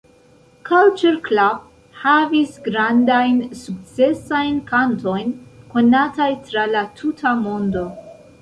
Culture 0.69 1.19
Club 1.27 1.59
havis 2.05 2.55
grandajn 2.69 3.37
sukcesajn 3.61 4.57
kantojn 4.73 5.33
konataj 5.75 6.31
tra 6.49 6.69
la 6.75 6.83
tuta 7.03 7.37
mondo. 7.45 7.87